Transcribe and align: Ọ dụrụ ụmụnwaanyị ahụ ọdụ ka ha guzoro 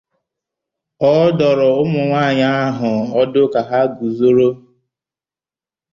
Ọ 1.13 1.15
dụrụ 1.37 1.67
ụmụnwaanyị 1.81 2.45
ahụ 2.65 2.91
ọdụ 3.19 3.41
ka 3.53 3.61
ha 3.69 3.79
guzoro 3.97 4.49